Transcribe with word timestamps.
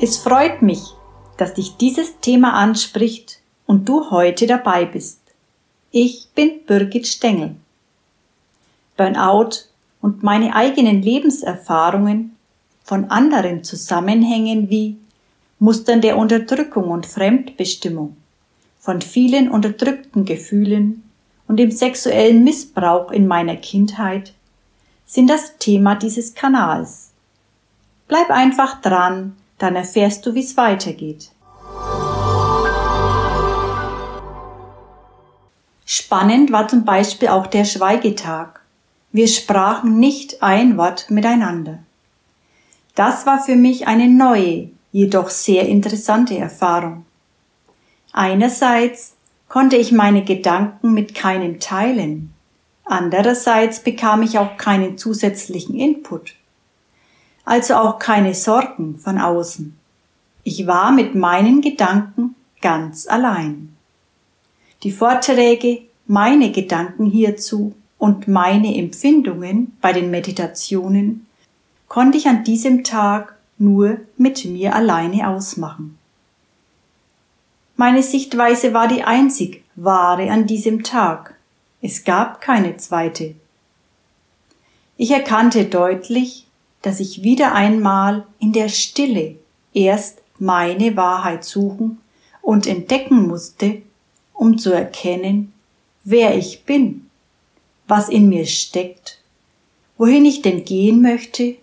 Es 0.00 0.16
freut 0.16 0.62
mich, 0.62 0.94
dass 1.38 1.54
dich 1.54 1.76
dieses 1.76 2.20
Thema 2.20 2.52
anspricht 2.52 3.40
und 3.66 3.88
du 3.88 4.12
heute 4.12 4.46
dabei 4.46 4.84
bist. 4.84 5.20
Ich 5.90 6.28
bin 6.36 6.64
Birgit 6.64 7.08
Stengel. 7.08 7.56
Burnout 8.96 9.64
und 10.00 10.22
meine 10.22 10.54
eigenen 10.54 11.02
Lebenserfahrungen 11.02 12.36
von 12.84 13.06
anderen 13.06 13.64
Zusammenhängen 13.64 14.70
wie 14.70 14.98
Mustern 15.58 16.00
der 16.00 16.16
Unterdrückung 16.16 16.90
und 16.90 17.04
Fremdbestimmung, 17.04 18.16
von 18.78 19.02
vielen 19.02 19.50
unterdrückten 19.50 20.24
Gefühlen 20.24 21.02
und 21.48 21.56
dem 21.56 21.72
sexuellen 21.72 22.44
Missbrauch 22.44 23.10
in 23.10 23.26
meiner 23.26 23.56
Kindheit 23.56 24.32
sind 25.06 25.28
das 25.28 25.58
Thema 25.58 25.96
dieses 25.96 26.34
Kanals. 26.34 27.10
Bleib 28.06 28.30
einfach 28.30 28.80
dran, 28.80 29.34
dann 29.58 29.76
erfährst 29.76 30.24
du, 30.24 30.34
wie 30.34 30.44
es 30.44 30.56
weitergeht. 30.56 31.30
Spannend 35.84 36.52
war 36.52 36.68
zum 36.68 36.84
Beispiel 36.84 37.28
auch 37.28 37.46
der 37.46 37.64
Schweigetag. 37.64 38.60
Wir 39.10 39.26
sprachen 39.26 39.98
nicht 39.98 40.42
ein 40.42 40.76
Wort 40.76 41.10
miteinander. 41.10 41.78
Das 42.94 43.26
war 43.26 43.42
für 43.42 43.56
mich 43.56 43.86
eine 43.86 44.08
neue, 44.08 44.70
jedoch 44.92 45.30
sehr 45.30 45.66
interessante 45.66 46.36
Erfahrung. 46.36 47.06
Einerseits 48.12 49.14
konnte 49.48 49.76
ich 49.76 49.92
meine 49.92 50.24
Gedanken 50.24 50.92
mit 50.92 51.14
keinem 51.14 51.60
teilen, 51.60 52.34
andererseits 52.84 53.80
bekam 53.80 54.22
ich 54.22 54.38
auch 54.38 54.56
keinen 54.56 54.98
zusätzlichen 54.98 55.74
Input, 55.74 56.34
also 57.48 57.74
auch 57.74 57.98
keine 57.98 58.34
Sorgen 58.34 58.98
von 58.98 59.18
außen. 59.18 59.74
Ich 60.44 60.66
war 60.66 60.92
mit 60.92 61.14
meinen 61.14 61.60
Gedanken 61.60 62.34
ganz 62.60 63.06
allein. 63.06 63.74
Die 64.82 64.92
Vorträge, 64.92 65.82
meine 66.06 66.52
Gedanken 66.52 67.06
hierzu 67.06 67.74
und 67.96 68.28
meine 68.28 68.76
Empfindungen 68.76 69.76
bei 69.80 69.92
den 69.92 70.10
Meditationen 70.10 71.26
konnte 71.88 72.18
ich 72.18 72.28
an 72.28 72.44
diesem 72.44 72.84
Tag 72.84 73.34
nur 73.56 73.98
mit 74.16 74.44
mir 74.44 74.74
alleine 74.74 75.28
ausmachen. 75.28 75.98
Meine 77.76 78.02
Sichtweise 78.02 78.74
war 78.74 78.88
die 78.88 79.04
einzig 79.04 79.64
wahre 79.74 80.30
an 80.30 80.46
diesem 80.46 80.82
Tag. 80.82 81.34
Es 81.80 82.04
gab 82.04 82.40
keine 82.40 82.76
zweite. 82.76 83.34
Ich 84.96 85.12
erkannte 85.12 85.64
deutlich, 85.64 86.47
dass 86.82 87.00
ich 87.00 87.22
wieder 87.22 87.54
einmal 87.54 88.26
in 88.38 88.52
der 88.52 88.68
Stille 88.68 89.36
erst 89.74 90.22
meine 90.38 90.96
Wahrheit 90.96 91.44
suchen 91.44 92.00
und 92.42 92.66
entdecken 92.66 93.26
musste, 93.26 93.82
um 94.32 94.58
zu 94.58 94.72
erkennen, 94.72 95.52
wer 96.04 96.36
ich 96.36 96.64
bin, 96.64 97.10
was 97.86 98.08
in 98.08 98.28
mir 98.28 98.46
steckt, 98.46 99.20
wohin 99.96 100.24
ich 100.24 100.42
denn 100.42 100.64
gehen 100.64 101.02
möchte, 101.02 101.56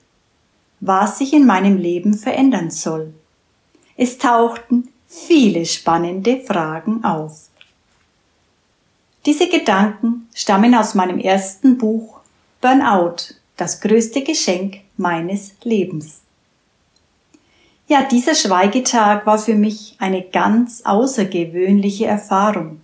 was 0.82 1.20
sich 1.20 1.34
in 1.34 1.46
meinem 1.46 1.78
Leben 1.78 2.14
verändern 2.14 2.70
soll. 2.70 3.14
Es 3.96 4.18
tauchten 4.18 4.90
viele 5.08 5.66
spannende 5.66 6.42
Fragen 6.42 7.04
auf. 7.04 7.50
Diese 9.26 9.50
Gedanken 9.50 10.28
stammen 10.36 10.76
aus 10.76 10.94
meinem 10.94 11.18
ersten 11.18 11.78
Buch 11.78 12.20
Burnout, 12.62 13.36
das 13.58 13.81
größte 13.81 14.23
Geschenk 14.23 14.81
meines 14.98 15.56
Lebens. 15.64 16.22
Ja, 17.88 18.03
dieser 18.03 18.34
Schweigetag 18.34 19.25
war 19.25 19.38
für 19.38 19.53
mich 19.53 19.96
eine 20.00 20.24
ganz 20.24 20.81
außergewöhnliche 20.85 22.07
Erfahrung. 22.07 22.81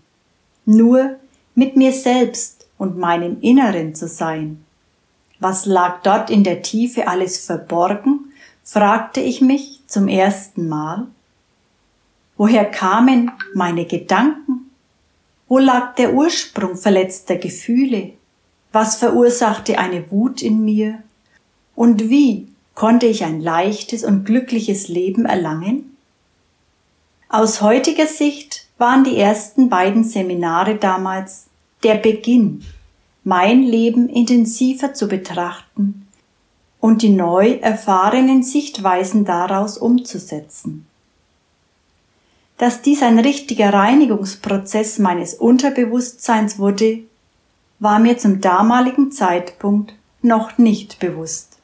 Nur 0.65 1.17
mit 1.55 1.75
mir 1.75 1.91
selbst 1.91 2.67
und 2.77 2.97
meinem 2.97 3.41
Inneren 3.41 3.95
zu 3.95 4.07
sein. 4.07 4.63
Was 5.39 5.65
lag 5.65 6.03
dort 6.03 6.29
in 6.29 6.43
der 6.43 6.61
Tiefe 6.61 7.07
alles 7.07 7.43
verborgen? 7.43 8.31
fragte 8.63 9.21
ich 9.21 9.41
mich 9.41 9.81
zum 9.87 10.07
ersten 10.07 10.69
Mal. 10.69 11.07
Woher 12.37 12.65
kamen 12.65 13.31
meine 13.55 13.85
Gedanken? 13.85 14.71
Wo 15.47 15.57
lag 15.57 15.95
der 15.95 16.13
Ursprung 16.13 16.77
verletzter 16.77 17.35
Gefühle? 17.35 18.13
Was 18.71 18.95
verursachte 18.95 19.79
eine 19.79 20.11
Wut 20.11 20.41
in 20.41 20.63
mir? 20.63 21.03
Und 21.75 22.09
wie 22.09 22.47
konnte 22.75 23.05
ich 23.05 23.23
ein 23.23 23.41
leichtes 23.41 24.03
und 24.03 24.25
glückliches 24.25 24.87
Leben 24.87 25.25
erlangen? 25.25 25.97
Aus 27.27 27.61
heutiger 27.61 28.07
Sicht 28.07 28.67
waren 28.77 29.03
die 29.03 29.17
ersten 29.17 29.69
beiden 29.69 30.03
Seminare 30.03 30.75
damals 30.75 31.47
der 31.83 31.95
Beginn, 31.95 32.63
mein 33.23 33.63
Leben 33.63 34.09
intensiver 34.09 34.93
zu 34.93 35.07
betrachten 35.07 36.07
und 36.79 37.01
die 37.03 37.09
neu 37.09 37.53
erfahrenen 37.61 38.43
Sichtweisen 38.43 39.23
daraus 39.23 39.77
umzusetzen. 39.77 40.87
Dass 42.57 42.81
dies 42.81 43.01
ein 43.01 43.19
richtiger 43.19 43.73
Reinigungsprozess 43.73 44.99
meines 44.99 45.33
Unterbewusstseins 45.35 46.57
wurde, 46.57 47.03
war 47.81 47.99
mir 47.99 48.17
zum 48.17 48.41
damaligen 48.41 49.11
Zeitpunkt 49.11 49.95
noch 50.21 50.59
nicht 50.59 50.99
bewusst. 50.99 51.57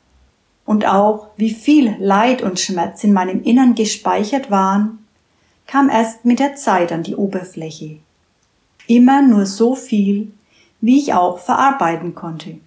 Und 0.66 0.86
auch 0.86 1.28
wie 1.38 1.52
viel 1.52 1.96
Leid 2.00 2.42
und 2.42 2.60
Schmerz 2.60 3.04
in 3.04 3.14
meinem 3.14 3.44
Innern 3.44 3.76
gespeichert 3.76 4.50
waren, 4.50 5.06
kam 5.68 5.90
erst 5.90 6.26
mit 6.26 6.40
der 6.40 6.56
Zeit 6.56 6.92
an 6.92 7.04
die 7.04 7.16
Oberfläche. 7.16 7.98
Immer 8.88 9.22
nur 9.22 9.46
so 9.46 9.76
viel, 9.76 10.32
wie 10.82 10.98
ich 10.98 11.14
auch 11.14 11.38
verarbeiten 11.38 12.16
konnte. 12.16 12.58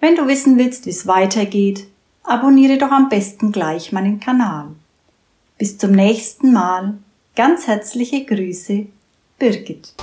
Wenn 0.00 0.16
du 0.16 0.28
wissen 0.28 0.58
willst, 0.58 0.84
wie 0.84 0.90
es 0.90 1.06
weitergeht, 1.06 1.86
abonniere 2.24 2.76
doch 2.76 2.90
am 2.90 3.08
besten 3.08 3.52
gleich 3.52 3.90
meinen 3.90 4.20
Kanal. 4.20 4.68
Bis 5.56 5.78
zum 5.78 5.92
nächsten 5.92 6.52
Mal. 6.52 6.98
Ganz 7.34 7.66
herzliche 7.66 8.24
Grüße, 8.24 8.86
Birgit. 9.38 9.94